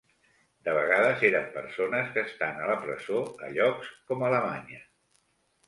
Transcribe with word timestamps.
De 0.69 0.73
vegades 0.77 1.21
eren 1.29 1.45
persones 1.57 2.09
que 2.17 2.25
estan 2.29 2.59
a 2.63 2.71
la 2.71 2.79
presó 2.87 3.23
a 3.49 3.53
llocs 3.61 3.95
com 4.11 4.27
Alemanya. 4.33 4.85